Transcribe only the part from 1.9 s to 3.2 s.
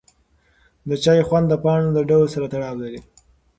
له ډول سره تړاو لري.